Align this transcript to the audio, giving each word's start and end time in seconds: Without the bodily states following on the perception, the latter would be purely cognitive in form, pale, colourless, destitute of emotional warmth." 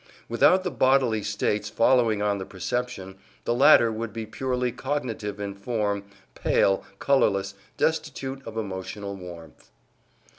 Without 0.27 0.63
the 0.63 0.71
bodily 0.71 1.21
states 1.21 1.69
following 1.69 2.23
on 2.23 2.39
the 2.39 2.43
perception, 2.43 3.17
the 3.45 3.53
latter 3.53 3.91
would 3.91 4.11
be 4.11 4.25
purely 4.25 4.71
cognitive 4.71 5.39
in 5.39 5.53
form, 5.53 6.05
pale, 6.33 6.83
colourless, 6.97 7.53
destitute 7.77 8.41
of 8.47 8.57
emotional 8.57 9.15
warmth." 9.15 9.69